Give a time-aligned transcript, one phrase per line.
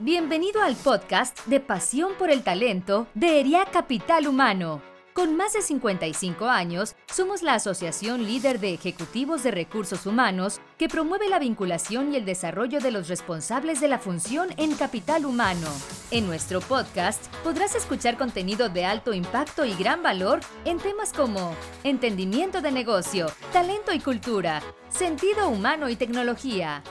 [0.00, 4.82] Bienvenido al podcast de Pasión por el Talento de ERIA Capital Humano.
[5.12, 10.88] Con más de 55 años, somos la asociación líder de ejecutivos de recursos humanos que
[10.88, 15.68] promueve la vinculación y el desarrollo de los responsables de la función en capital humano.
[16.10, 21.54] En nuestro podcast podrás escuchar contenido de alto impacto y gran valor en temas como
[21.84, 26.82] entendimiento de negocio, talento y cultura, sentido humano y tecnología.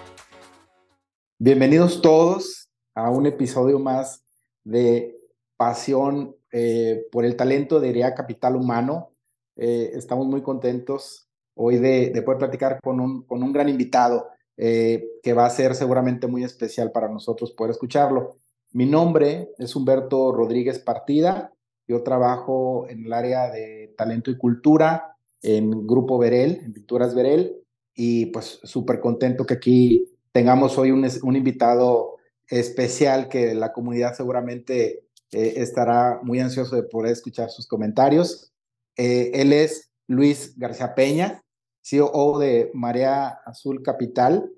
[1.37, 2.62] Bienvenidos todos
[2.95, 4.23] a un episodio más
[4.63, 5.19] de
[5.57, 9.11] Pasión eh, por el talento de IREA Capital Humano.
[9.55, 15.03] Eh, estamos muy contentos hoy de, poder platicar con un, con un gran invitado eh,
[15.21, 18.37] que va a ser seguramente muy especial para nosotros poder escucharlo.
[18.71, 21.53] Mi nombre es Humberto Rodríguez Partida.
[21.87, 27.57] Yo trabajo en el área de talento y cultura en Grupo Verel, en Pinturas Verel,
[27.93, 32.12] y pues súper contento que aquí tengamos hoy un, un invitado
[32.49, 35.03] especial que la comunidad seguramente
[35.33, 38.53] eh, estará muy ansioso de poder escuchar sus comentarios.
[38.95, 41.43] Eh, él es Luis García Peña,
[41.81, 44.51] CEO de Marea Azul Capital.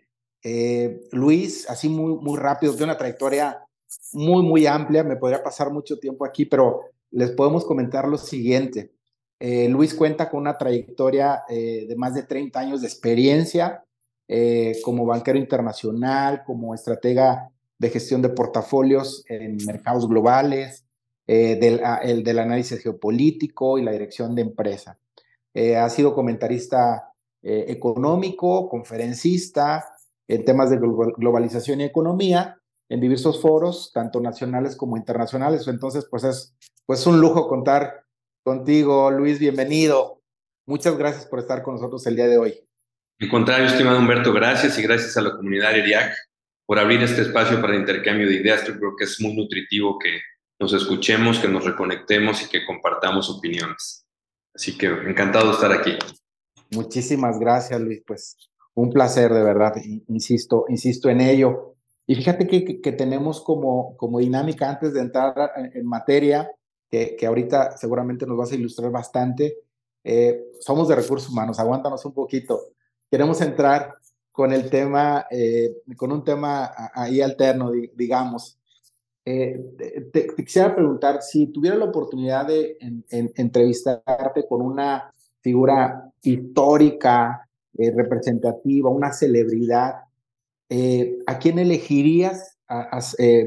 [0.44, 3.62] Eh, Luis, así muy, muy rápido, tiene una trayectoria
[4.12, 8.92] muy, muy amplia, me podría pasar mucho tiempo aquí, pero les podemos comentar lo siguiente.
[9.40, 13.84] Luis cuenta con una trayectoria de más de 30 años de experiencia
[14.84, 20.86] como banquero internacional, como estratega de gestión de portafolios en mercados globales,
[21.28, 25.00] eh, del, ah, el análisis geopolítico y la dirección de empresa.
[25.54, 29.86] Eh, ha sido comentarista eh, económico, conferencista
[30.28, 32.60] en temas de globalización y economía
[32.90, 35.68] en diversos foros, tanto nacionales como internacionales.
[35.68, 38.04] Entonces, pues es pues un lujo contar
[38.44, 40.22] contigo, Luis, bienvenido.
[40.68, 42.60] Muchas gracias por estar con nosotros el día de hoy.
[43.20, 46.14] Al contrario, estimado Humberto, gracias y gracias a la comunidad ERIAC
[46.66, 48.66] por abrir este espacio para el intercambio de ideas.
[48.66, 50.20] Yo creo que es muy nutritivo que
[50.60, 54.06] nos escuchemos, que nos reconectemos y que compartamos opiniones.
[54.54, 55.98] Así que encantado de estar aquí.
[56.72, 58.02] Muchísimas gracias, Luis.
[58.06, 58.38] Pues
[58.74, 59.76] un placer, de verdad.
[60.08, 61.76] Insisto, insisto en ello.
[62.08, 66.52] Y fíjate que, que, tenemos como, como dinámica antes de entrar en, materia,
[66.90, 69.58] que, que, ahorita seguramente nos vas a ilustrar bastante.
[70.04, 72.62] Eh, somos de recursos humanos, aguántanos un poquito.
[73.10, 73.96] Queremos entrar
[74.36, 78.60] con el tema, eh, con un tema ahí alterno, digamos.
[79.24, 82.78] Eh, te, quisiera preguntar si tuviera la oportunidad de
[83.10, 85.10] entrevistarte con una
[85.42, 87.48] figura histórica,
[87.78, 90.02] eh, representativa, una celebridad,
[91.28, 93.00] ¿a quién elegirías a,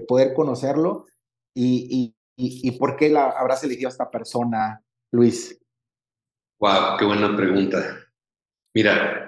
[0.07, 1.05] poder conocerlo
[1.53, 5.61] y, y, y, por qué la, habrás elegido a esta persona, Luis?
[6.61, 7.79] Wow, qué buena pregunta.
[8.73, 9.28] Mira,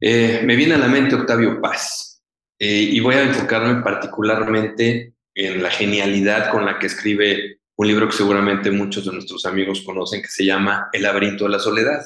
[0.00, 2.22] eh, me viene a la mente Octavio Paz
[2.58, 8.08] eh, y voy a enfocarme particularmente en la genialidad con la que escribe un libro
[8.08, 12.00] que seguramente muchos de nuestros amigos conocen que se llama El laberinto de la soledad.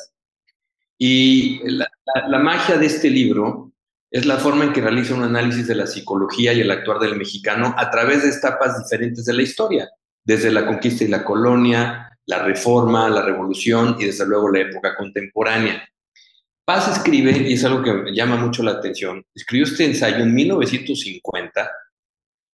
[0.96, 1.88] Y la,
[2.28, 3.72] la magia de este libro
[4.10, 7.16] es la forma en que realiza un análisis de la psicología y el actuar del
[7.16, 9.90] mexicano a través de etapas diferentes de la historia,
[10.24, 14.96] desde la conquista y la colonia, la reforma, la revolución y desde luego la época
[14.96, 15.86] contemporánea.
[16.68, 20.34] Paz escribe, y es algo que me llama mucho la atención, escribió este ensayo en
[20.34, 21.70] 1950,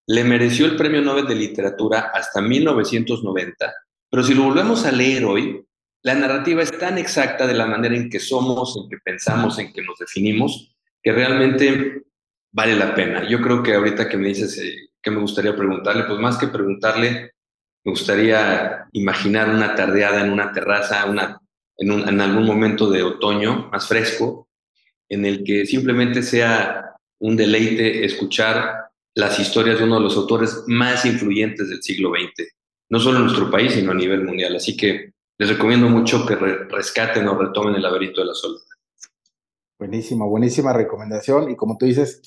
[0.07, 3.75] le mereció el Premio Nobel de Literatura hasta 1990,
[4.09, 5.67] pero si lo volvemos a leer hoy,
[6.05, 9.73] la narrativa es tan exacta de la manera en que somos, en que pensamos, en
[9.73, 12.05] que nos definimos, que realmente
[12.53, 13.29] vale la pena.
[13.29, 16.47] Yo creo que ahorita que me dices eh, que me gustaría preguntarle, pues más que
[16.47, 17.33] preguntarle,
[17.83, 21.41] me gustaría imaginar una tardeada en una terraza, una
[21.77, 24.49] en, algún momento de otoño más fresco,
[25.09, 30.65] en el que simplemente sea un deleite escuchar las historias de uno de los autores
[30.67, 32.49] más influyentes del siglo XX,
[32.91, 34.57] no solo en nuestro país, sino a nivel mundial.
[34.57, 38.63] Así que les recomiendo mucho que rescaten o retomen el laberinto de la soledad.
[39.79, 41.51] Buenísima, buenísima recomendación.
[41.51, 42.23] Y como tú dices,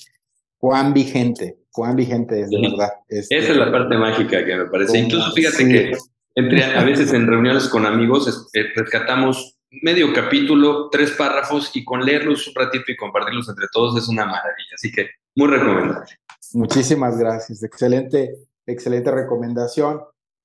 [0.58, 2.90] cuán vigente, cuán vigente es, de verdad.
[3.08, 4.98] Esa es la parte mágica que me parece.
[4.98, 5.92] Incluso fíjate que
[6.38, 12.04] entre, a veces en reuniones con amigos eh, rescatamos medio capítulo, tres párrafos y con
[12.04, 14.74] leerlos un ratito y compartirlos entre todos es una maravilla.
[14.74, 16.06] Así que muy recomendable.
[16.54, 17.62] Muchísimas gracias.
[17.62, 18.36] Excelente,
[18.66, 20.00] excelente recomendación.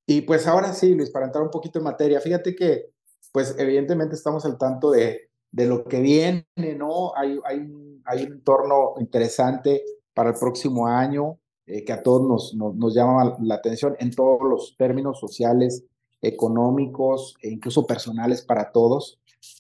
[0.07, 2.87] Y pues ahora sí, Luis, para entrar un poquito en materia, fíjate que
[3.31, 6.45] pues evidentemente estamos al tanto de, de lo que viene,
[6.77, 7.15] ¿no?
[7.15, 7.71] Hay, hay,
[8.05, 11.39] hay un entorno interesante para el próximo año.
[11.65, 15.85] Eh, que a todos nos, nos, llama la atención en todos los términos sociales,
[16.21, 19.19] económicos e incluso personales para todos.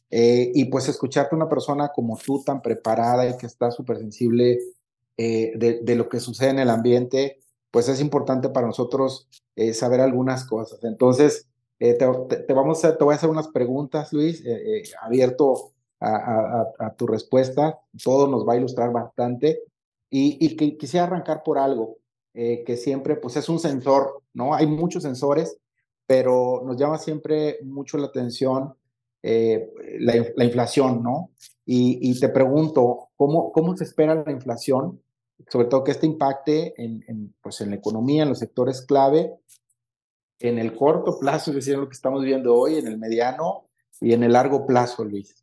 [0.09, 4.59] Eh, y pues escucharte una persona como tú, tan preparada y que está súper sensible
[5.17, 7.39] eh, de, lo que sucede en el ambiente,
[7.71, 10.83] pues es importante para nosotros eh, saber algunas cosas.
[10.83, 11.47] Entonces,
[11.79, 14.43] te, vamos a, te voy a hacer unas preguntas, Luis,
[15.01, 17.79] abierto a, tu respuesta.
[18.03, 19.63] Todo nos va a ilustrar bastante.
[20.13, 21.97] Y, y que, quisiera arrancar por algo
[22.33, 24.55] que siempre, pues es un sensor, ¿no?
[24.55, 25.57] Hay muchos sensores,
[26.07, 28.73] pero nos llama siempre mucho la atención
[29.21, 31.29] la, la, inflación, ¿no?
[31.65, 35.01] Y, te pregunto, ¿cómo, ¿cómo se espera la inflación?
[35.47, 39.33] Sobre todo que este impacte en, pues en la economía, en los sectores clave,
[40.39, 43.69] en el corto plazo, es decir, lo que estamos viendo hoy, en el mediano
[44.01, 45.42] y en el largo plazo, Luis.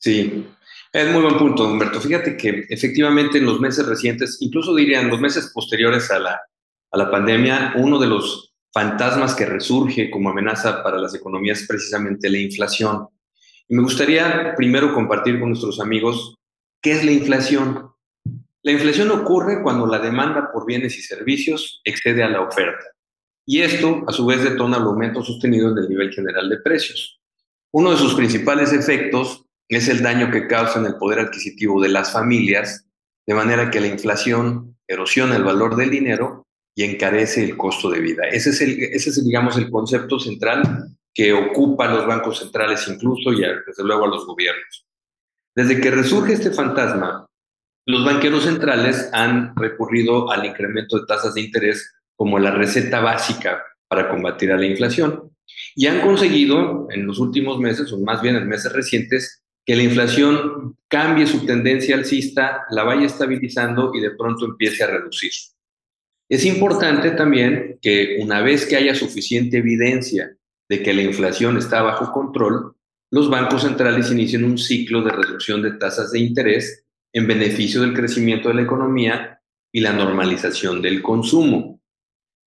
[0.00, 0.46] Sí,
[0.92, 2.00] es muy buen punto, Humberto.
[2.00, 6.40] Fíjate que efectivamente en los meses recientes, incluso diría en los meses posteriores a la,
[6.90, 11.68] a la pandemia, uno de los fantasmas que resurge como amenaza para las economías es
[11.68, 13.08] precisamente la inflación.
[13.68, 16.34] Y me gustaría primero compartir con nuestros amigos
[16.80, 17.90] qué es la inflación.
[18.62, 22.86] La inflación ocurre cuando la demanda por bienes y servicios excede a la oferta.
[23.44, 27.20] Y esto, a su vez, detona el aumento sostenido del nivel general de precios.
[27.72, 29.44] Uno de sus principales efectos
[29.76, 32.86] es el daño que causa en el poder adquisitivo de las familias,
[33.26, 38.00] de manera que la inflación erosiona el valor del dinero y encarece el costo de
[38.00, 38.24] vida.
[38.30, 42.86] Ese es, el, ese es digamos, el concepto central que ocupa a los bancos centrales
[42.88, 44.86] incluso y desde luego a los gobiernos.
[45.54, 47.26] Desde que resurge este fantasma,
[47.86, 53.62] los banqueros centrales han recurrido al incremento de tasas de interés como la receta básica
[53.88, 55.32] para combatir a la inflación
[55.74, 59.84] y han conseguido en los últimos meses, o más bien en meses recientes, que la
[59.84, 65.30] inflación cambie su tendencia alcista, la vaya estabilizando y de pronto empiece a reducir.
[66.28, 70.36] Es importante también que una vez que haya suficiente evidencia
[70.68, 72.74] de que la inflación está bajo control,
[73.12, 77.94] los bancos centrales inician un ciclo de reducción de tasas de interés en beneficio del
[77.94, 79.40] crecimiento de la economía
[79.70, 81.80] y la normalización del consumo.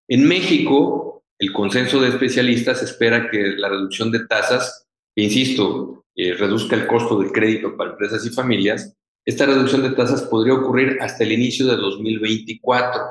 [0.08, 4.86] En México, el consenso de especialistas espera que la reducción de tasas,
[5.16, 8.94] insisto, eh, reduzca el costo del crédito para empresas y familias,
[9.24, 13.02] esta reducción de tasas podría ocurrir hasta el inicio de 2024,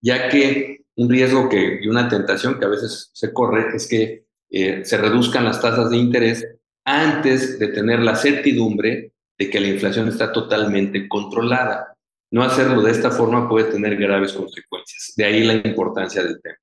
[0.00, 4.24] ya que un riesgo que, y una tentación que a veces se corre es que
[4.50, 6.46] eh, se reduzcan las tasas de interés
[6.84, 11.94] antes de tener la certidumbre de que la inflación está totalmente controlada.
[12.30, 15.12] No hacerlo de esta forma puede tener graves consecuencias.
[15.16, 16.56] De ahí la importancia del tema.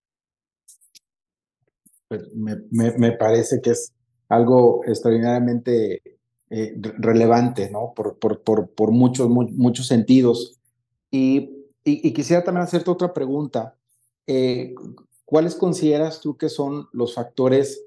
[2.07, 3.93] Pues, me, parece que es
[4.29, 6.01] algo extraordinariamente
[6.49, 7.93] eh, relevante, ¿no?
[7.95, 10.59] Por, por, muchos, muchos sentidos.
[11.11, 11.51] Y,
[11.83, 13.75] quisiera también hacerte otra pregunta.
[14.27, 14.73] Eh,
[15.23, 17.83] ¿cuáles consideras tú que son los factores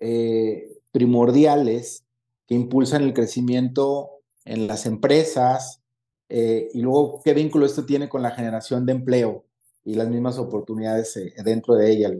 [0.00, 2.04] eh, primordiales
[2.46, 4.10] que impulsan el crecimiento
[4.44, 5.80] en las empresas?
[6.28, 9.44] Y luego, ¿qué vínculo esto tiene con la generación de empleo
[9.84, 12.10] y las mismas oportunidades dentro de ella,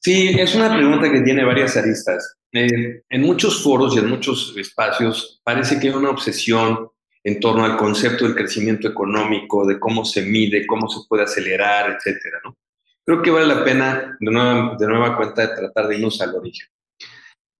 [0.00, 2.36] Sí, es una pregunta que tiene varias aristas.
[2.52, 6.88] en muchos foros y en muchos espacios parece que hay una obsesión
[7.24, 11.90] en torno al concepto del crecimiento económico, de cómo se mide, cómo se puede acelerar,
[11.90, 12.56] etcétera, ¿no?
[13.04, 16.68] creo que vale la pena de nueva, de nueva cuenta tratar de irnos al origen.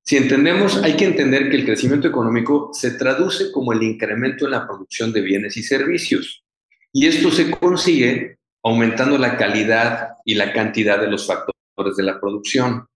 [0.04, 4.50] Si entendemos, hay que entender que el crecimiento económico se traduce como el incremento en
[4.50, 6.44] la producción de bienes y servicios.
[6.92, 11.57] Y esto se consigue aumentando la calidad y la cantidad de los factores
[11.96, 12.86] de la producción.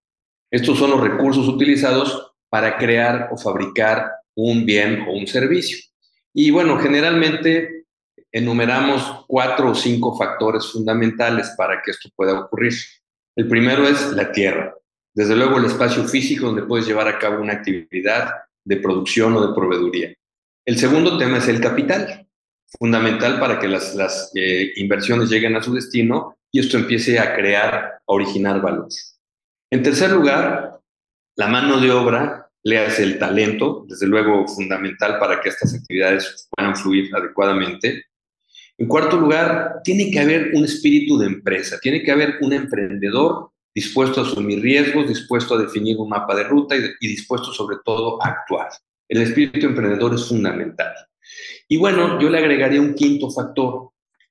[0.50, 5.78] Estos son los recursos utilizados para crear o fabricar un bien o un servicio.
[6.34, 7.86] Y bueno, generalmente
[8.30, 12.74] enumeramos cuatro o cinco factores fundamentales para que esto pueda ocurrir.
[13.36, 14.74] El primero es la tierra.
[15.14, 18.30] Desde luego el espacio físico donde puedes llevar a cabo una actividad
[18.64, 20.14] de producción o de proveeduría.
[20.64, 22.26] El segundo tema es el capital,
[22.78, 27.34] fundamental para que las, las eh, inversiones lleguen a su destino y esto empiece a
[27.34, 28.88] crear, a originar valor.
[29.70, 30.78] En tercer lugar,
[31.36, 36.48] la mano de obra, le hace el talento, desde luego fundamental para que estas actividades
[36.50, 38.04] puedan fluir adecuadamente.
[38.78, 43.50] En cuarto lugar, tiene que haber un espíritu de empresa, tiene que haber un emprendedor
[43.74, 48.22] dispuesto a asumir riesgos, dispuesto a definir un mapa de ruta y, dispuesto sobre todo
[48.22, 48.68] a actuar.
[49.08, 50.92] El espíritu emprendedor es fundamental.
[51.66, 53.90] Y bueno, yo le agregaría un quinto factor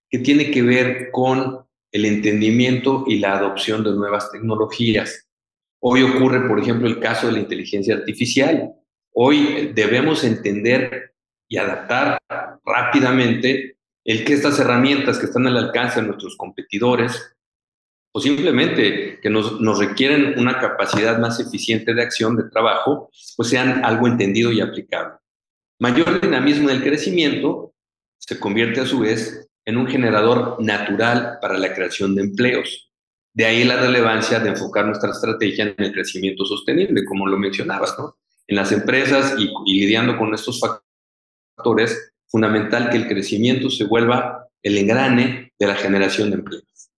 [0.09, 5.27] que tiene que ver con el entendimiento y la adopción de nuevas tecnologías.
[5.79, 8.71] Hoy ocurre, por ejemplo, el caso de la inteligencia artificial.
[9.13, 11.13] Hoy debemos entender
[11.48, 12.17] y adaptar
[12.63, 17.36] rápidamente el que estas herramientas que están al alcance de nuestros competidores,
[18.13, 23.50] o simplemente que nos, nos, requieren una capacidad más eficiente de acción, de trabajo, pues
[23.50, 25.15] sean algo entendido y aplicable.
[25.79, 27.74] Mayor dinamismo en el crecimiento
[28.17, 32.91] se convierte a su vez en un generador natural para la creación de empleos.
[33.33, 37.97] De ahí la relevancia de enfocar nuestra estrategia en el crecimiento sostenible, como lo mencionabas,
[37.97, 38.17] ¿no?
[38.47, 44.47] En las empresas y, y lidiando con estos factores, fundamental que el crecimiento se vuelva
[44.61, 46.91] el engrane de la generación de empleos.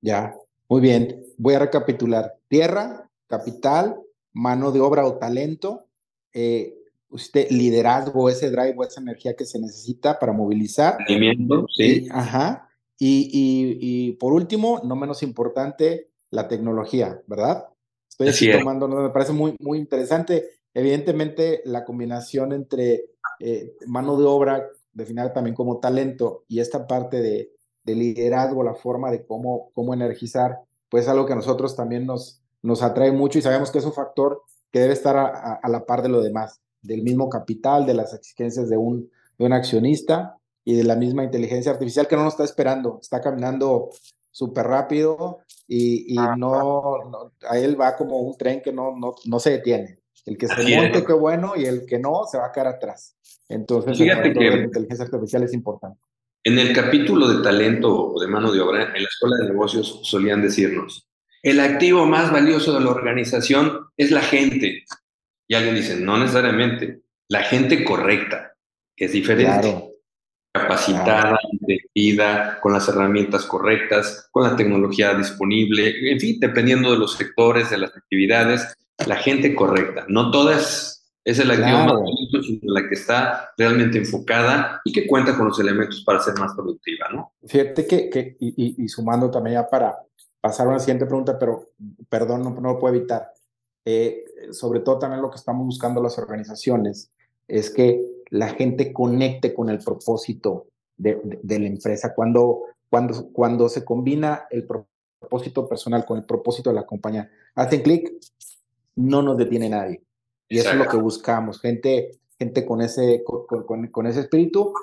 [0.00, 0.34] Ya,
[0.68, 1.22] muy bien.
[1.36, 2.34] Voy a recapitular.
[2.48, 3.96] Tierra, capital,
[4.32, 5.86] mano de obra o talento,
[6.32, 6.77] eh,
[7.10, 10.96] usted, liderazgo, ese drive o esa energía que se necesita para movilizar.
[11.74, 12.08] sí.
[12.10, 12.68] ajá.
[13.00, 13.30] Y,
[13.80, 17.68] y, por último, no menos importante, la tecnología, ¿verdad?
[18.08, 20.48] Estoy aquí tomando, me parece muy, muy interesante.
[20.74, 23.04] Evidentemente, la combinación entre
[23.38, 27.52] eh, mano de obra, definida también como talento, y esta parte de,
[27.84, 32.04] de, liderazgo, la forma de cómo, cómo energizar, pues es algo que a nosotros también
[32.04, 35.86] nos, nos atrae mucho y sabemos que es un factor que debe estar a, la
[35.86, 40.36] par de lo demás, del mismo capital, de las exigencias de un, de un accionista
[40.64, 43.90] y de la misma inteligencia artificial que no nos está esperando, está caminando
[44.30, 49.40] súper rápido y, y no, a él va como un tren que no, no, no
[49.40, 49.98] se detiene.
[50.26, 53.16] El que se monte, qué bueno, y el que no, se va a quedar atrás.
[53.48, 56.00] Entonces, Fíjate que la inteligencia artificial es importante.
[56.44, 60.00] En el capítulo de talento o de mano de obra, en la escuela de negocios
[60.02, 61.08] solían decirnos,
[61.42, 64.84] el activo más valioso de la organización es la gente.
[65.48, 68.54] Y alguien dice, no necesariamente, la gente correcta,
[68.94, 69.94] que es diferente.
[70.52, 71.38] Capacitada,
[71.94, 72.60] claro.
[72.60, 77.78] con las herramientas correctas, con la tecnología disponible, en fin, dependiendo de los sectores, de
[77.78, 78.74] las actividades,
[79.06, 80.04] la gente correcta.
[80.08, 85.36] No todas es el activo valioso, sino la que está realmente enfocada y que cuenta
[85.36, 87.34] con los elementos para ser más productiva, ¿no?
[87.46, 89.98] Fíjate que, que y, y sumando también ya para,
[90.40, 91.70] pasar a una siguiente pregunta, pero
[92.08, 93.32] perdón, no, lo puedo evitar.
[93.90, 97.10] Eh, sobre todo también lo que estamos buscando las organizaciones
[97.46, 100.66] es que la gente conecte con el propósito
[100.98, 102.12] de, de, la empresa.
[102.14, 107.80] Cuando, cuando, cuando se combina el propósito personal con el propósito de la compañía, hacen
[107.80, 108.12] clic,
[108.96, 110.02] no nos detiene nadie.
[110.50, 114.74] Y eso es lo que buscamos, gente, gente con, ese, con, con, ese espíritu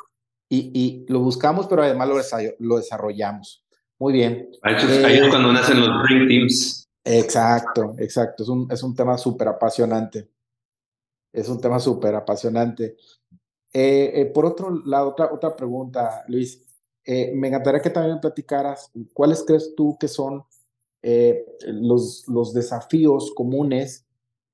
[0.50, 2.16] y, y, lo buscamos, pero además lo,
[2.58, 3.64] lo desarrollamos.
[4.00, 4.50] Muy bien.
[4.64, 6.85] Ahí es, eh, cuando nacen los Dream Teams.
[7.06, 8.44] Exacto, exacto.
[8.44, 10.28] Es un, es un tema súper apasionante.
[11.32, 12.98] Es un tema súper apasionante.
[13.72, 16.62] Eh, eh, por otro lado, otra, otra pregunta, Luis.
[17.06, 20.44] me encantaría que también platicaras cuáles crees tú que son
[21.68, 24.08] los, los desafíos comunes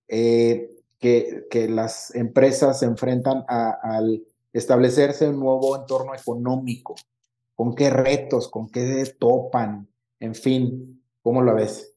[0.08, 6.96] que, que las empresas se enfrentan al establecerse un nuevo entorno económico
[7.56, 9.88] con qué retos, con qué topan,
[10.20, 11.91] en fin, ¿cómo lo ves?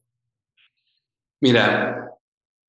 [1.45, 2.11] Mira,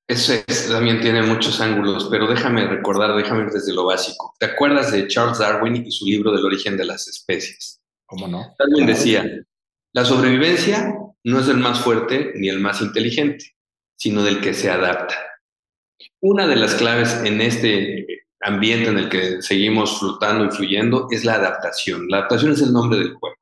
[0.07, 0.35] eso
[0.71, 4.35] también tiene muchos ángulos, pero déjame recordar, déjame ir desde lo básico.
[4.39, 7.81] ¿Te acuerdas de Charles Darwin y su libro del origen de las especies?
[8.05, 8.55] ¿Cómo no?
[8.59, 9.25] Darwin decía,
[9.95, 13.57] la sobrevivencia no es el más fuerte ni el más inteligente,
[13.97, 15.17] sino del que se adapta.
[16.21, 21.25] Una de las claves en este ambiente en el que seguimos flotando y fluyendo es
[21.25, 22.09] la adaptación.
[22.09, 23.37] La adaptación es el nombre del juego.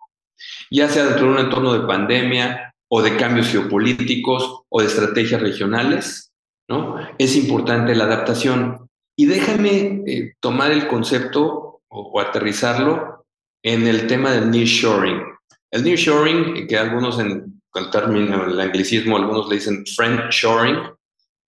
[0.71, 5.43] Ya sea dentro de un entorno de pandemia o de cambios geopolíticos o de estrategias
[5.43, 6.33] regionales,
[6.69, 6.97] ¿no?
[7.19, 8.89] Es importante la adaptación.
[9.19, 13.27] Y déjame eh, tomar el concepto o, aterrizarlo
[13.65, 15.25] en el tema del nearshoring.
[15.73, 20.79] El nearshoring, que algunos en el término, el anglicismo, algunos le dicen friendshoring,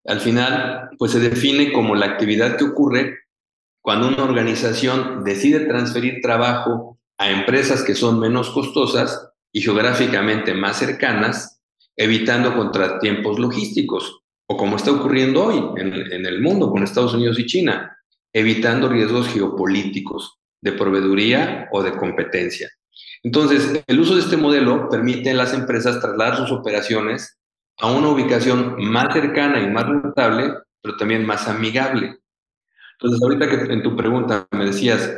[0.08, 3.20] al final, pues se define como la actividad que ocurre
[3.84, 10.80] cuando una organización decide transferir trabajo a empresas que son menos costosas y geográficamente más
[10.80, 11.62] cercanas,
[11.96, 17.46] evitando contratiempos logísticos, o como está ocurriendo hoy en, el mundo con Estados Unidos y
[17.46, 17.98] China,
[18.34, 22.70] evitando riesgos geopolíticos de proveeduría o de competencia.
[23.24, 27.40] Entonces, el uso de este modelo permite a las empresas trasladar sus operaciones
[27.78, 32.20] a una ubicación más cercana y más rentable, pero también más amigable,
[33.00, 35.14] entonces, ahorita que en tu pregunta me decías,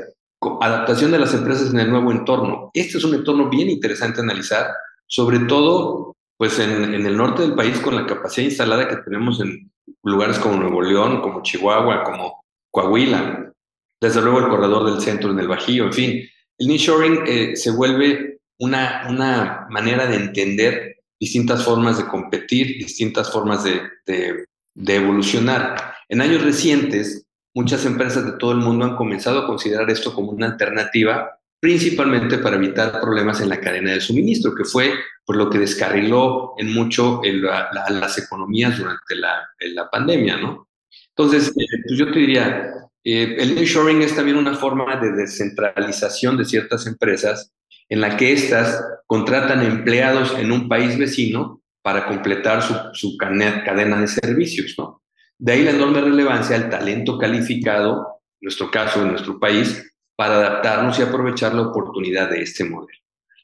[0.62, 2.72] adaptación de las empresas en el nuevo entorno.
[2.74, 4.68] Este es un entorno bien interesante analizar,
[5.08, 9.72] sobre todo pues en, el norte del país con la capacidad instalada que tenemos en
[10.04, 13.52] lugares como Nuevo León, como Chihuahua, como Coahuila,
[14.00, 16.22] desde luego el corredor del centro en el Bajío, en fin.
[16.60, 23.32] El nearshoring eh, se vuelve una, una manera de entender distintas formas de competir, distintas
[23.32, 25.96] formas de, de evolucionar.
[26.08, 27.27] En años recientes,
[27.58, 32.38] muchas empresas de todo el mundo han comenzado a considerar esto como una alternativa, principalmente
[32.38, 34.94] para evitar problemas en la cadena de suministro, que fue
[35.26, 40.70] por lo que descarriló en mucho las economías durante la, la, pandemia, ¿no?
[41.16, 42.74] Entonces, eh, pues yo te diría,
[43.04, 47.52] eh, el nearshoring es también una forma de descentralización de ciertas empresas
[47.90, 54.00] en la que éstas contratan empleados en un país vecino para completar su, su cadena
[54.00, 55.02] de servicios, ¿no?
[55.40, 60.36] De ahí la enorme relevancia al talento calificado, en nuestro caso, en nuestro país, para
[60.36, 63.00] adaptarnos y aprovechar la oportunidad de este modelo.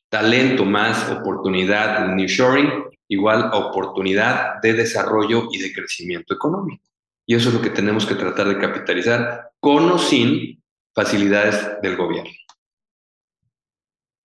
[0.10, 6.84] Talento más oportunidad de nearshoring igual oportunidad de desarrollo y de crecimiento económico.
[7.26, 10.62] Y eso es lo que tenemos que tratar de capitalizar con o sin
[10.94, 12.32] facilidades del gobierno.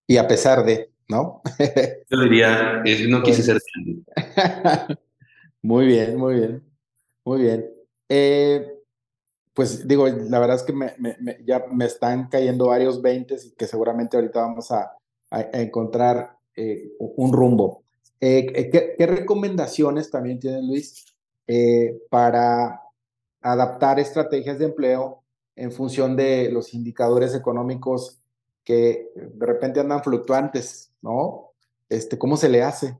[0.06, 1.42] Y a pesar de, ¿no?
[2.10, 3.60] Yo diría, no quise ser.
[5.62, 6.62] muy bien, muy bien,
[7.28, 7.70] muy bien.
[8.08, 8.66] Eh,
[9.52, 10.94] pues digo, la verdad es que me,
[11.44, 14.94] ya me están cayendo varios veintes y que seguramente ahorita vamos a,
[15.52, 17.82] encontrar eh, un rumbo.
[18.18, 21.04] Eh, ¿qué, recomendaciones también tiene Luis
[22.08, 22.80] para
[23.42, 25.22] adaptar estrategias de empleo
[25.54, 28.22] en función de los indicadores económicos
[28.64, 31.52] que de repente andan fluctuantes, ¿no?
[31.90, 32.96] Este, ¿Cómo se le hace?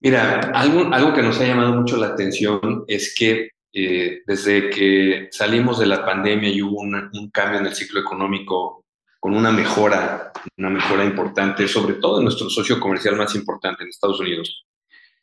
[0.00, 5.28] Mira, algo, algo que nos ha llamado mucho la atención es que eh, desde que
[5.30, 8.84] salimos de la pandemia y hubo un cambio en el ciclo económico
[9.20, 13.90] con una mejora, una mejora importante, sobre todo en nuestro socio comercial más importante en
[13.90, 14.64] Estados Unidos.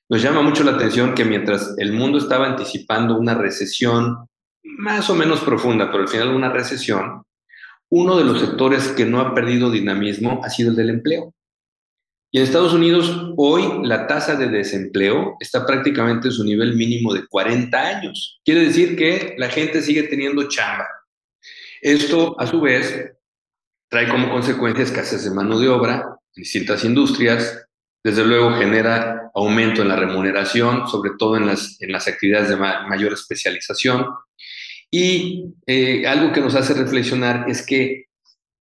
[0.07, 4.27] Nos llama mucho la atención que mientras el mundo estaba anticipando una recesión
[4.63, 7.24] más o menos profunda, pero al final una recesión,
[7.89, 11.34] uno de los sectores que no ha perdido dinamismo ha sido el del empleo.
[12.38, 17.25] En Estados Unidos hoy la tasa de desempleo está prácticamente en su nivel mínimo de
[17.25, 18.39] 40 años.
[18.46, 20.86] Quiere decir que la gente sigue teniendo chamba.
[21.82, 23.12] Esto, a su vez,
[23.89, 27.65] trae como consecuencia escasez de mano de obra en distintas industrias,
[28.03, 32.58] desde luego genera aumento en la remuneración, sobre todo en las, en las actividades de
[32.58, 34.06] mayor especialización.
[34.91, 38.07] Y eh, algo que nos hace reflexionar es que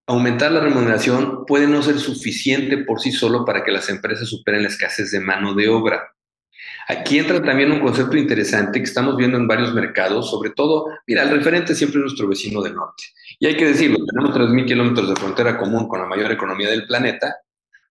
[0.07, 4.63] aumentar la remuneración puede no ser suficiente por sí solo para que las empresas superen
[4.63, 6.13] la escasez de mano de obra.
[6.87, 11.23] Aquí entra también un concepto interesante que estamos viendo en varios mercados, sobre todo, mira,
[11.23, 13.03] el referente siempre es nuestro vecino del norte.
[13.39, 16.85] Y hay que decirlo, tenemos 3.000 kilómetros de frontera común con la mayor economía del
[16.85, 17.35] planeta,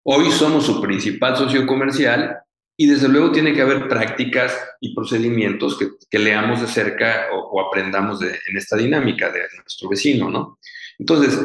[0.06, 2.36] Hoy somos su principal socio comercial
[2.76, 8.20] y desde luego tiene que haber prácticas y procedimientos que, leamos de cerca o, aprendamos
[8.20, 10.58] en esta dinámica de nuestro vecino, ¿no?
[10.98, 11.38] Entonces,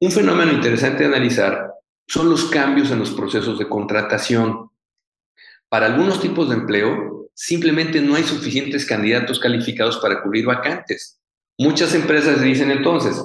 [0.00, 1.70] un fenómeno interesante de analizar
[2.06, 4.70] son los cambios en los procesos de contratación.
[5.68, 11.20] Para algunos tipos de empleo, simplemente no hay suficientes candidatos calificados para cubrir vacantes.
[11.58, 13.22] Muchas empresas dicen entonces,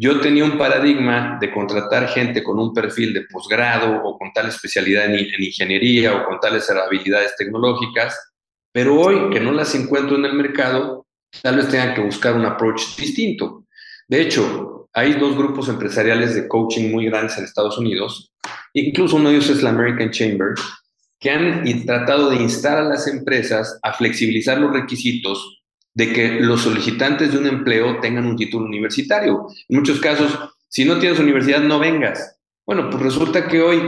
[0.00, 4.48] yo tenía un paradigma de contratar gente con un perfil de posgrado o con tal
[4.48, 8.16] especialidad en, ingeniería o con tales habilidades tecnológicas,
[8.72, 11.06] pero hoy que no las encuentro en el mercado,
[11.42, 13.64] tal vez tenga que buscar un approach distinto.
[14.06, 18.32] De hecho, hay dos grupos empresariales de coaching muy grandes en Estados Unidos,
[18.72, 20.54] incluso uno de ellos es la American Chamber,
[21.20, 25.62] que han tratado de instar a las empresas a flexibilizar los requisitos
[25.94, 29.46] de que los solicitantes de un empleo tengan un título universitario.
[29.68, 30.36] En muchos casos,
[30.68, 32.36] si no tienes universidad, no vengas.
[32.66, 33.80] Bueno, pues resulta que hoy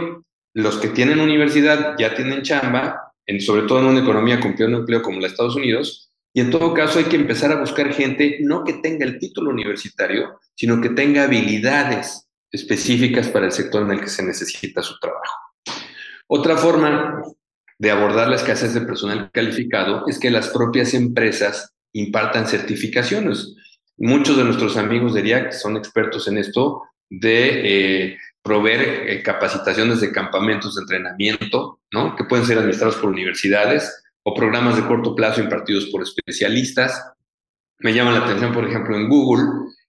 [0.54, 4.78] los que tienen universidad ya tienen chamba, en, sobre todo en una economía con pleno
[4.78, 7.92] empleo como la de Estados Unidos, y en todo caso hay que empezar a buscar
[7.92, 13.82] gente no que tenga el título universitario, sino que tenga habilidades específicas para el sector
[13.82, 15.34] en el que se necesita su trabajo.
[16.28, 17.22] Otra forma
[17.78, 23.56] de abordar la escasez de personal calificado es que las propias empresas impartan certificaciones.
[23.96, 30.00] Muchos de nuestros amigos de que son expertos en esto de eh, proveer eh, capacitaciones
[30.00, 32.14] de campamentos de entrenamiento, ¿no?
[32.14, 37.12] que pueden ser administrados por universidades o programas de corto plazo impartidos por especialistas.
[37.78, 39.44] Me llama la atención, por ejemplo, en Google.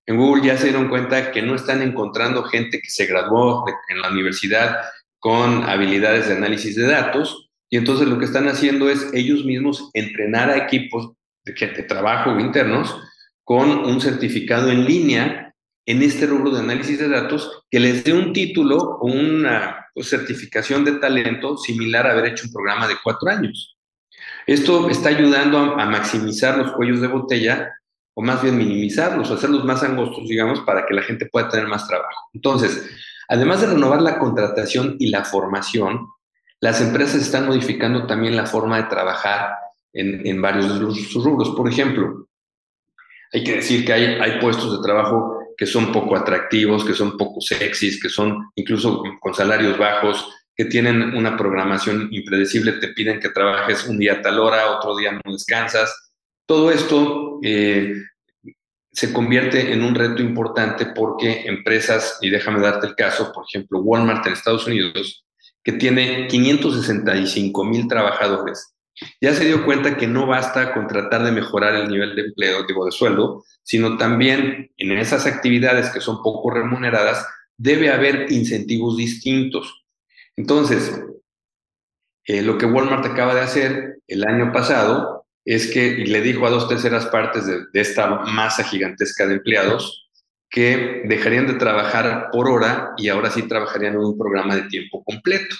[0.05, 4.01] En Google ya se dieron cuenta que no están encontrando gente que se graduó en
[4.01, 4.77] la universidad
[5.19, 9.89] con habilidades de análisis de datos, y entonces lo que están haciendo es ellos mismos
[9.93, 11.13] entrenar a equipos
[11.45, 12.97] de, trabajo internos
[13.43, 15.53] con un certificado en línea
[15.85, 20.09] en este rubro de análisis de datos que les dé un título o una pues,
[20.09, 23.77] certificación de talento similar a haber hecho un programa de cuatro años.
[24.51, 27.73] Esto está ayudando a, maximizar los cuellos de botella
[28.13, 31.87] o más bien minimizarlos, hacerlos más angostos, digamos, para que la gente pueda tener más
[31.87, 32.27] trabajo.
[32.33, 32.85] Entonces,
[33.29, 36.05] además de renovar la contratación y la formación,
[36.59, 39.53] las empresas están modificando también la forma de trabajar
[39.93, 41.51] en, varios de los rubros.
[41.51, 42.27] Por ejemplo,
[43.31, 47.15] hay que decir que hay, hay puestos de trabajo que son poco atractivos, que son
[47.15, 50.27] poco sexys, que son incluso con salarios bajos,
[50.61, 54.95] que tienen una programación impredecible, te piden que trabajes un día a tal hora, otro
[54.95, 56.11] día no descansas.
[56.45, 57.95] Todo esto eh,
[58.91, 63.79] se convierte en un reto importante porque empresas, y déjame darte el caso, por ejemplo,
[63.79, 65.25] Walmart en Estados Unidos,
[65.63, 68.75] que tiene 565 mil trabajadores,
[69.19, 72.67] ya se dio cuenta que no basta con tratar de mejorar el nivel de empleo,
[72.67, 77.25] digo, de sueldo, sino también en esas actividades que son poco remuneradas,
[77.57, 79.80] debe haber incentivos distintos.
[80.41, 80.99] Entonces,
[82.25, 86.49] eh, lo que Walmart acaba de hacer el año pasado es que le dijo a
[86.49, 90.09] dos terceras partes de, de esta masa gigantesca de empleados
[90.49, 95.03] que dejarían de trabajar por hora y ahora sí trabajarían en un programa de tiempo
[95.03, 95.55] completo.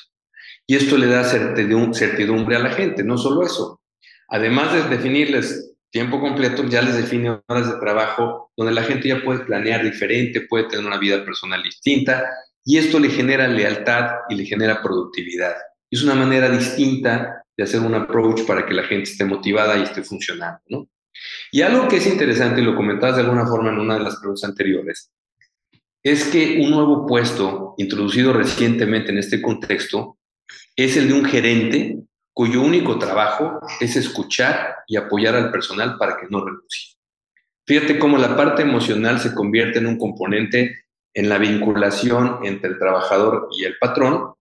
[0.65, 3.81] Y esto le da certidumbre a la gente, no solo eso.
[4.29, 9.21] Además de definirles tiempo completo, ya les define horas de trabajo donde la gente ya
[9.21, 12.25] puede planear diferente, puede tener una vida personal distinta
[12.65, 15.55] y esto le genera lealtad y le genera productividad.
[15.89, 19.83] Es una manera distinta de hacer un approach para que la gente esté motivada y
[19.83, 20.87] esté funcionando, ¿no?
[21.51, 24.17] Y algo que es interesante, y lo comentabas de alguna forma en una de las
[24.17, 25.11] preguntas anteriores,
[26.03, 30.17] es que un nuevo puesto introducido recientemente en este contexto
[30.75, 31.97] es el de un gerente
[32.33, 36.95] cuyo único trabajo es escuchar y apoyar al personal para que no renuncie.
[37.67, 42.79] Fíjate cómo la parte emocional se convierte en un componente en la vinculación entre el
[42.79, 44.33] trabajador y el patrón,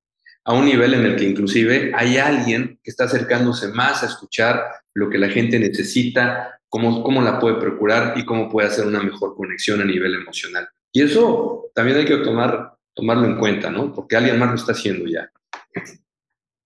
[0.44, 4.64] a un nivel en el que inclusive hay alguien que está acercándose más a escuchar
[4.94, 9.02] lo que la gente necesita, cómo, cómo la puede procurar y cómo puede hacer una
[9.02, 10.68] mejor conexión a nivel emocional.
[10.92, 13.92] Y eso también hay que tomar, tomarlo en cuenta, ¿no?
[13.92, 15.30] Porque alguien más lo está haciendo ya.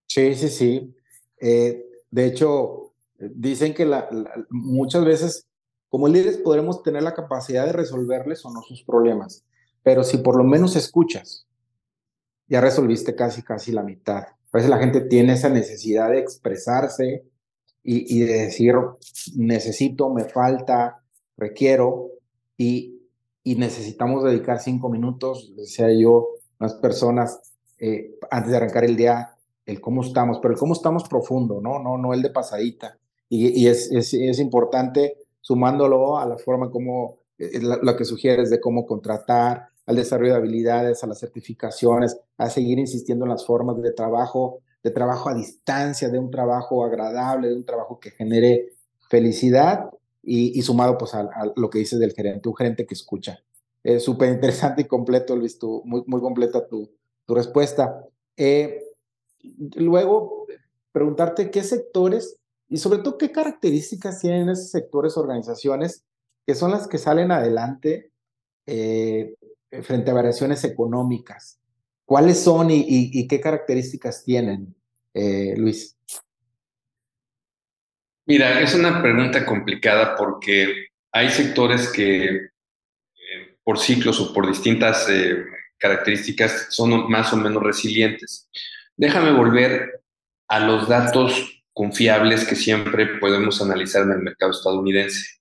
[0.06, 0.94] Sí, sí, sí.
[1.40, 3.90] Eh, de hecho, dicen que
[4.50, 5.48] muchas veces
[5.88, 9.44] como líderes podremos tener la capacidad de resolverles o no sus problemas,
[9.84, 11.46] pero si por lo menos escuchas,
[12.48, 14.24] ya resolviste casi, casi la mitad.
[14.24, 17.24] A veces la gente tiene esa necesidad de expresarse
[17.86, 18.74] y, de decir,
[19.36, 21.04] necesito, me falta,
[21.36, 22.08] requiero,
[22.56, 23.02] y,
[23.42, 29.34] y necesitamos dedicar cinco minutos, decía yo, unas personas, eh, antes de arrancar el día,
[29.66, 31.78] el cómo estamos, pero el cómo estamos profundo, ¿no?
[31.78, 32.98] No, no el de pasadita.
[33.28, 38.86] Y, es, es, importante sumándolo a la forma como eh, lo que sugieres de cómo
[38.86, 43.92] contratar, al desarrollo de habilidades, a las certificaciones, a seguir insistiendo en las formas de
[43.92, 48.72] trabajo, de trabajo a distancia, de un trabajo agradable, de un trabajo que genere
[49.08, 49.90] felicidad
[50.22, 53.38] y, sumado pues a, lo que dices del gerente, un gerente que escucha.
[53.82, 56.90] Es súper interesante y completo, Luis, tu, muy, muy completa tu,
[57.26, 58.02] tu respuesta.
[58.36, 58.82] Eh,
[59.76, 60.46] luego,
[60.92, 66.04] preguntarte qué sectores y sobre todo qué características tienen esos sectores, organizaciones,
[66.46, 68.10] que son las que salen adelante
[68.66, 69.34] eh,
[69.82, 71.60] frente a variaciones económicas.
[72.04, 74.74] ¿Cuáles son y, qué características tienen,
[75.14, 75.96] eh, Luis?
[78.26, 82.50] Mira, es una pregunta complicada porque hay sectores que eh,
[83.62, 85.08] por ciclos o por distintas
[85.78, 88.48] características son más o menos resilientes.
[88.96, 90.02] Déjame volver
[90.48, 95.40] a los datos confiables que siempre podemos analizar en el mercado estadounidense.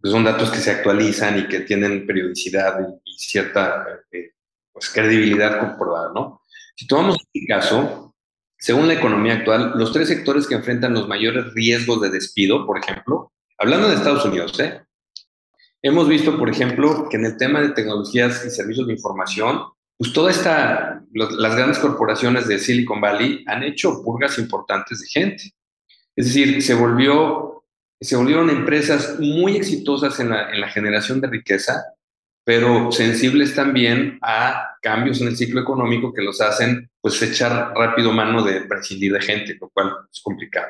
[0.00, 4.32] Pues son datos que se actualizan y que tienen periodicidad y, cierta eh,
[4.72, 6.42] pues, credibilidad comprobada, ¿no?
[6.74, 8.14] Si tomamos este caso,
[8.58, 12.78] según la economía actual, los tres sectores que enfrentan los mayores riesgos de despido, por
[12.78, 14.80] ejemplo, hablando de Estados Unidos, ¿eh?
[15.82, 19.62] hemos visto, por ejemplo, que en el tema de tecnologías y servicios de información,
[19.96, 25.52] pues toda esta, las grandes corporaciones de Silicon Valley han hecho purgas importantes de gente.
[26.16, 27.59] Es decir, se, volvió,
[28.04, 31.84] se volvieron empresas muy exitosas en la, en la generación de riqueza,
[32.44, 38.12] pero sensibles también a cambios en el ciclo económico que los hacen pues echar rápido
[38.12, 40.68] mano de prescindir de gente, lo cual es complicado.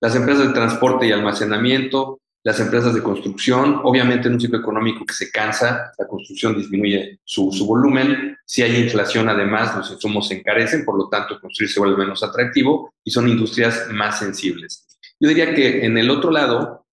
[0.00, 5.06] Las empresas de transporte y almacenamiento, las empresas de construcción, obviamente en un ciclo económico
[5.06, 10.34] que se cansa, la construcción disminuye su, volumen, si hay inflación además los insumos se
[10.34, 14.83] encarecen, por lo tanto construir se vuelve menos atractivo y son industrias más sensibles.
[15.24, 16.86] Yo diría que en el otro lado,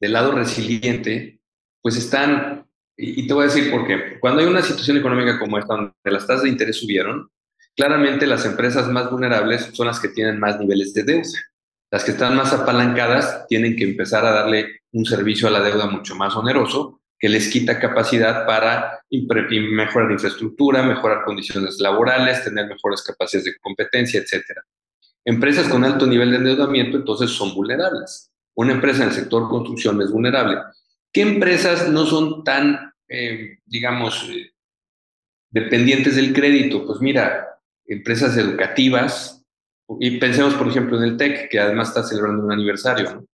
[0.00, 1.38] del lado resiliente,
[1.80, 5.58] pues están, y, te voy a decir por qué, cuando hay una situación económica como
[5.58, 7.30] esta, donde las tasas de interés subieron,
[7.76, 11.38] claramente las empresas más vulnerables son las que tienen más niveles de deuda.
[11.92, 15.86] Las que están más apalancadas tienen que empezar a darle un servicio a la deuda
[15.86, 23.02] mucho más oneroso, que les quita capacidad para mejorar infraestructura, mejorar condiciones laborales, tener mejores
[23.02, 24.46] capacidades de competencia, etc.
[25.24, 28.32] Empresas con alto nivel de endeudamiento entonces son vulnerables.
[28.54, 30.58] Una empresa en el sector construcción es vulnerable.
[31.12, 34.50] ¿Qué empresas no son tan, eh, digamos, eh,
[35.50, 36.86] dependientes del crédito?
[36.86, 39.42] Pues mira, empresas educativas,
[40.00, 43.26] y pensemos, por ejemplo, en el TEC, que además está celebrando un aniversario.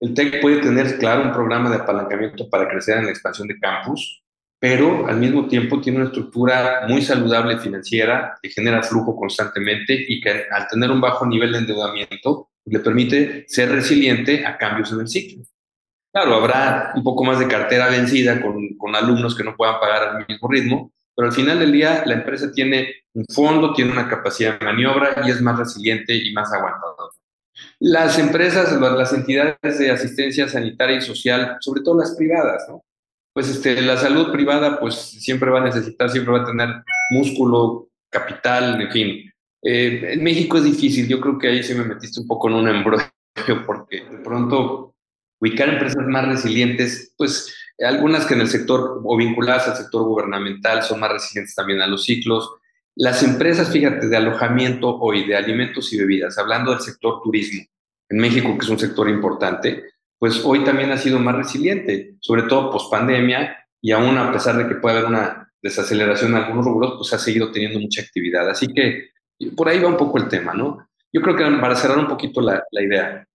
[0.00, 3.58] el TEC puede tener, claro, un programa de apalancamiento para crecer en la expansión de
[3.58, 4.22] campus,
[4.58, 10.20] pero al mismo tiempo tiene una estructura muy saludable financiera que genera flujo constantemente y
[10.20, 15.00] que al tener un bajo nivel de endeudamiento le permite ser resiliente a cambios en
[15.00, 15.44] el ciclo.
[16.12, 20.08] Claro, habrá un poco más de cartera vencida con, con alumnos que no puedan pagar
[20.08, 24.08] al mismo ritmo, pero al final del día la empresa tiene un fondo, tiene una
[24.08, 27.12] capacidad de maniobra y es más resiliente y más aguantadora.
[27.78, 32.82] Las empresas, las entidades de asistencia sanitaria y social, sobre todo las privadas, ¿no?
[33.36, 36.70] Pues este, la salud privada, pues siempre va a necesitar, siempre va a tener
[37.10, 39.32] músculo, capital, en fin.
[39.62, 42.54] Eh, en México es difícil, yo creo que ahí sí me metiste un poco en
[42.54, 43.04] un embrollo,
[43.66, 44.94] porque de pronto
[45.38, 50.82] ubicar empresas más resilientes, pues algunas que en el sector o vinculadas al sector gubernamental
[50.82, 52.54] son más resilientes también a los ciclos,
[52.94, 57.66] las empresas, fíjate, de alojamiento hoy, de alimentos y bebidas, hablando del sector turismo,
[58.08, 59.84] en México, que es un sector importante,
[60.18, 64.56] pues hoy también ha sido más resiliente, sobre todo post pandemia, y aún a pesar
[64.56, 68.48] de que puede haber una desaceleración en algunos rubros, pues ha seguido teniendo mucha actividad.
[68.48, 69.10] Así que
[69.54, 70.88] por ahí va un poco el tema, ¿no?
[71.12, 73.26] Yo creo que para cerrar un poquito la, idea,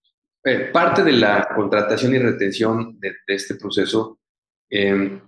[0.43, 4.19] eh, parte de la contratación y retención de, este proceso
[4.69, 5.19] eh,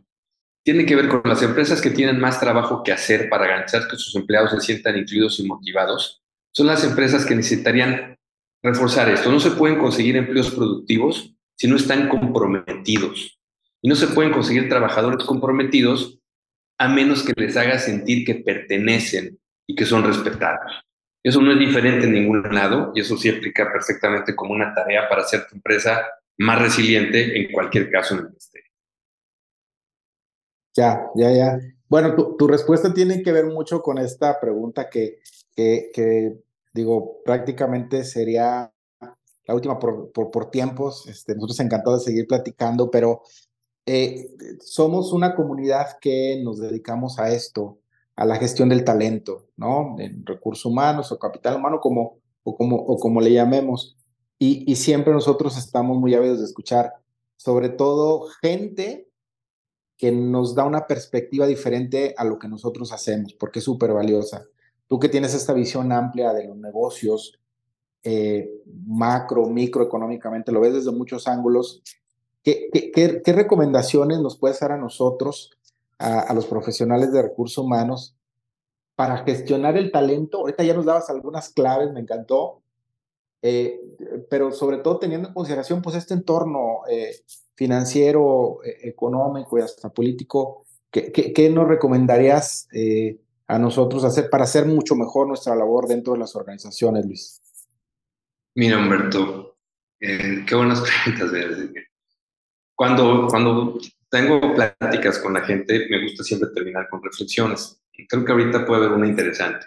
[0.64, 3.98] tiene que ver con las empresas que tienen más trabajo que hacer para garantizar que
[3.98, 6.22] sus empleados se sientan incluidos y motivados.
[6.52, 8.18] Son las empresas que necesitarían
[8.62, 9.32] reforzar esto.
[9.32, 13.40] No se pueden conseguir empleos productivos si no están comprometidos.
[13.82, 16.20] Y no se pueden conseguir trabajadores comprometidos
[16.78, 20.72] a menos que les haga sentir que pertenecen y que son respetados.
[21.24, 25.08] Eso no es diferente en ningún lado y eso sí aplica perfectamente como una tarea
[25.08, 26.06] para hacer tu empresa
[26.38, 28.60] más resiliente en cualquier caso en el que esté.
[30.76, 31.60] Ya, ya, ya.
[31.88, 35.20] Bueno, tu, respuesta tiene que ver mucho con esta pregunta que,
[35.56, 36.40] que
[36.74, 38.73] digo, prácticamente sería
[39.46, 41.08] la última por, por, por, tiempos.
[41.08, 43.22] Este, nosotros encantados de seguir platicando, pero
[43.86, 44.30] eh,
[44.62, 47.80] somos una comunidad que nos dedicamos a esto,
[48.16, 49.96] a la gestión del talento, ¿no?
[50.00, 53.98] En recursos humanos o capital humano, como, o, como, o como le llamemos.
[54.40, 56.94] Y, y siempre nosotros estamos muy ávidos de escuchar,
[57.36, 59.08] sobre todo gente
[59.98, 64.46] que nos da una perspectiva diferente a lo que nosotros hacemos, porque es súper valiosa.
[64.88, 67.40] Tú que tienes esta visión amplia de los negocios,
[68.04, 68.50] eh,
[68.86, 71.82] macro, microeconómicamente, lo ves desde muchos ángulos,
[72.44, 75.52] ¿qué, qué, qué, recomendaciones nos puedes dar a nosotros,
[75.98, 78.16] a, los profesionales de recursos humanos,
[78.96, 80.40] para gestionar el talento?
[80.40, 82.62] Ahorita ya nos dabas algunas claves, me encantó,
[83.42, 83.80] eh,
[84.30, 87.16] pero sobre todo teniendo en consideración pues este entorno eh,
[87.56, 94.46] financiero, e, económico y hasta político, ¿qué, qué, nos recomendarías eh, a nosotros hacer para
[94.46, 97.43] hacer mucho mejor nuestra labor dentro de las organizaciones, Luis?
[98.56, 99.58] Mira, Humberto,
[100.00, 101.32] eh, qué buenas preguntas.
[102.76, 107.82] Cuando, cuando tengo pláticas con la gente, me gusta siempre terminar con reflexiones.
[108.08, 109.66] Creo que ahorita puede haber una interesante.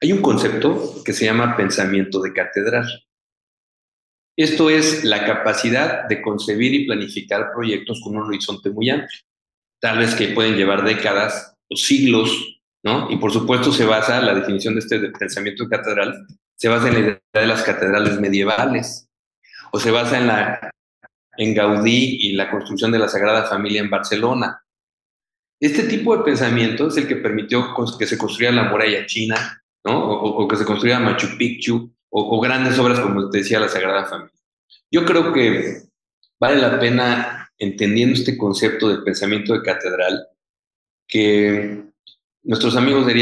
[0.00, 2.86] Hay un concepto que se llama pensamiento de catedral.
[4.36, 9.18] Esto es la capacidad de concebir y planificar proyectos con un horizonte muy amplio,
[9.80, 13.10] tal vez que pueden llevar décadas o siglos, ¿no?
[13.10, 16.94] Y por supuesto se basa, la definición de este pensamiento de catedral, se basa en
[16.94, 19.08] la idea de las catedrales medievales,
[19.72, 20.70] o se basa en, la,
[21.36, 24.62] en Gaudí y la construcción de la Sagrada Familia en Barcelona.
[25.60, 29.62] Este tipo de pensamiento es el que permitió que se construyera la muralla china.
[29.88, 34.32] O, que se construyera Machu Picchu, o, grandes obras como te decía la Sagrada Familia.
[34.90, 35.82] Yo creo que
[36.40, 40.26] vale la pena, entendiendo este concepto de pensamiento de catedral,
[41.06, 41.85] que
[42.46, 43.12] nuestros amigos de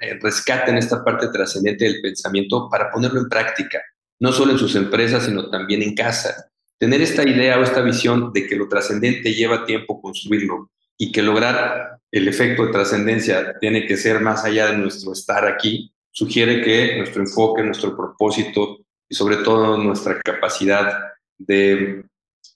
[0.00, 3.82] eh, rescaten esta parte trascendente del pensamiento para ponerlo en práctica,
[4.18, 6.50] no solo en sus empresas, sino también en casa.
[6.78, 11.22] Tener esta idea o esta visión de que lo trascendente lleva tiempo construirlo y que
[11.22, 16.62] lograr el efecto de trascendencia tiene que ser más allá de nuestro estar aquí, sugiere
[16.62, 20.98] que nuestro enfoque, nuestro propósito y sobre todo nuestra capacidad
[21.38, 22.04] de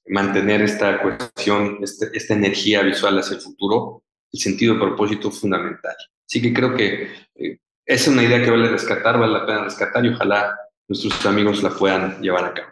[0.07, 5.95] mantener esta cuestión, este, esta energía visual hacia el futuro, el sentido de propósito fundamental.
[6.29, 10.05] Así que creo que eh, es una idea que vale rescatar, vale la pena rescatar
[10.05, 10.57] y ojalá
[10.89, 12.69] nuestros amigos la puedan llevar a cabo.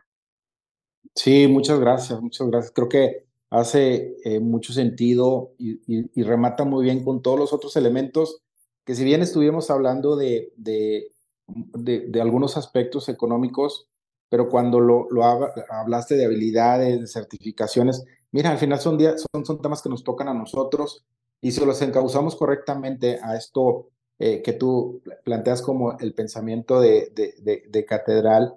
[1.15, 2.73] Sí, muchas gracias, muchas gracias.
[2.75, 7.77] Creo que hace eh, mucho sentido y, y, remata muy bien con todos los otros
[7.77, 8.43] elementos
[8.85, 11.13] que si bien estuvimos hablando de, de,
[11.47, 13.89] de, algunos aspectos económicos,
[14.29, 15.25] pero cuando lo, lo
[15.71, 20.29] hablaste de habilidades, de certificaciones, mira, al final son, son, son temas que nos tocan
[20.29, 21.07] a nosotros
[21.45, 27.13] y si los encauzamos correctamente a esto eh, que tú planteas como el pensamiento de,
[27.15, 28.55] de, de, catedral.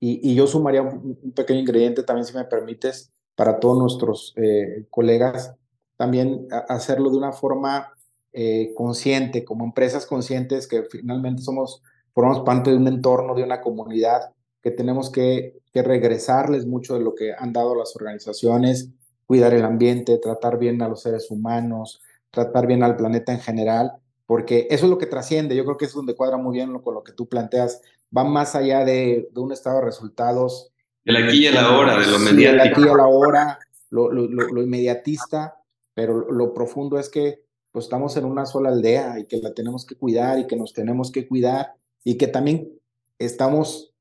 [0.00, 5.54] Y, yo sumaría un, pequeño ingrediente también, si me permites, para todos nuestros eh, colegas,
[5.96, 7.92] también hacerlo de una forma
[8.32, 13.60] eh, consciente, como empresas conscientes que finalmente somos, formamos parte de un entorno, de una
[13.60, 18.90] comunidad, que tenemos que, que regresarles mucho de lo que han dado las organizaciones,
[19.24, 22.00] cuidar el ambiente, tratar bien a los seres humanos,
[22.34, 23.92] tratar bien al planeta en general,
[24.26, 25.56] porque eso es lo que trasciende.
[25.56, 27.80] Yo creo que es donde cuadra muy bien con lo que tú planteas.
[28.16, 30.72] Va más allá de, de un estado de resultados.
[31.04, 32.62] El aquí y el ahora, de lo mediático.
[32.62, 33.58] El aquí y el ahora,
[33.90, 35.56] lo, lo, lo, inmediatista,
[35.94, 39.84] pero lo profundo es que pues, estamos en una sola aldea y que la tenemos
[39.84, 42.72] que cuidar y que nos tenemos que cuidar y que también
[43.18, 43.94] estamos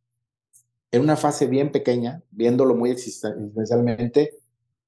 [0.91, 4.37] en una fase bien pequeña, viéndolo muy existencialmente,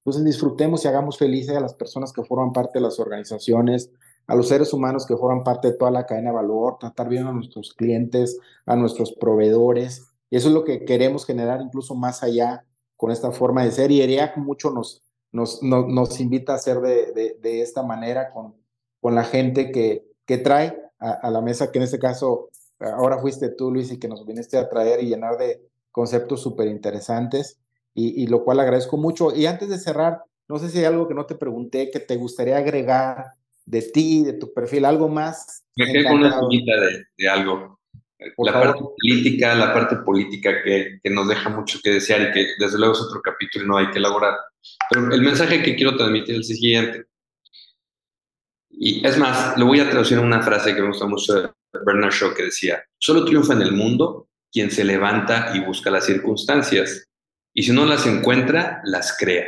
[0.06, 3.90] entonces disfrutemos y hagamos felices a las personas que forman parte de las organizaciones,
[4.28, 7.26] a los seres humanos que forman parte de toda la cadena de valor, tratar bien
[7.26, 10.06] a nuestros clientes, a nuestros proveedores.
[10.30, 12.64] Y eso es lo que queremos generar incluso más allá
[12.96, 13.90] con esta forma de ser.
[13.90, 18.54] Y ERIAC mucho nos, nos, nos, invita a hacer de, de, esta manera con,
[19.00, 23.18] con la gente que, que trae a, a, la mesa, que en este caso ahora
[23.18, 27.58] fuiste tú, Luis, y que nos viniste a traer y llenar de conceptos súper interesantes
[27.98, 29.34] y, lo cual agradezco mucho.
[29.34, 32.16] Y antes de cerrar, no sé si hay algo que no te pregunté que te
[32.16, 33.32] gustaría agregar
[33.64, 35.64] de ti, de tu perfil, algo más.
[35.76, 37.80] Me quedé con una de, de, algo.
[38.38, 42.46] la parte política, la parte política que, que, nos deja mucho que desear y que
[42.58, 44.34] desde luego es otro capítulo y no hay que elaborar.
[44.90, 47.06] Pero el mensaje que quiero transmitir es el siguiente.
[48.70, 51.48] Y es más, lo voy a traducir en una frase que me gusta mucho de
[51.84, 56.04] Bernard Shaw que decía, solo triunfa en el mundo quien se levanta y busca las
[56.04, 57.08] circunstancias,
[57.56, 59.46] y si no las encuentra, las crea.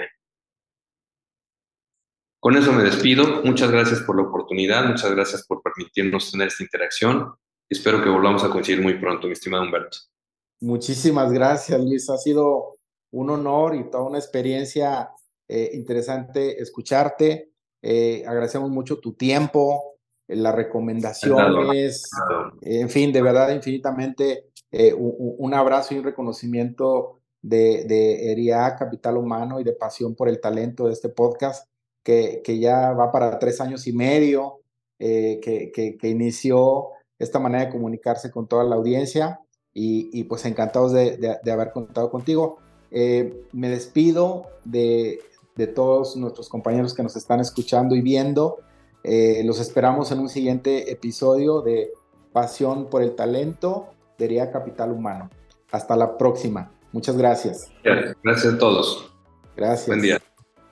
[2.40, 3.42] Con eso me despido.
[3.44, 7.35] Muchas gracias por la oportunidad, muchas gracias por permitirnos tener esta interacción.
[7.68, 9.99] Espero que volvamos a coincidir muy pronto, mi estimado Humberto.
[10.61, 12.09] Muchísimas gracias, Luis.
[12.09, 12.79] Ha sido
[13.11, 15.11] un honor y toda una experiencia
[15.47, 17.51] eh, interesante escucharte.
[17.83, 22.11] Eh, agradecemos mucho tu tiempo, las recomendaciones,
[22.62, 27.18] en fin, de verdad, infinitamente eh, un, abrazo y un reconocimiento
[27.49, 31.69] de, de ERIA Capital Humano y de Pasión por el Talento de este podcast,
[32.03, 34.61] que, que ya va para tres años y medio,
[34.99, 39.41] eh, que, que, inició esta manera de comunicarse con toda la audiencia
[39.73, 42.59] y, y pues encantados de, de, haber contado contigo.
[42.91, 45.21] Eh, me despido de,
[45.55, 48.59] de, todos nuestros compañeros que nos están escuchando y viendo.
[49.05, 51.93] Eh, los esperamos en un siguiente episodio de
[52.33, 55.31] Pasión por el Talento de Capital Humano.
[55.71, 56.73] Hasta la próxima.
[56.92, 57.70] Muchas gracias.
[58.22, 59.12] Gracias a todos.
[59.57, 59.87] Gracias.
[59.87, 60.20] Buen día.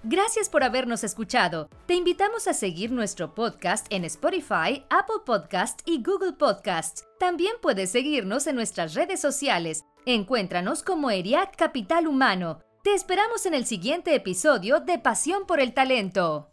[0.08, 1.68] Gracias por habernos escuchado.
[1.86, 7.00] Te invitamos a seguir nuestro podcast en Spotify, Apple Podcast y Google Podcast.
[7.18, 9.84] También puedes seguirnos en nuestras redes sociales.
[10.04, 12.60] Encuéntranos como ERIAC Capital Humano.
[12.84, 16.52] Te esperamos en el siguiente episodio de Pasión por el Talento.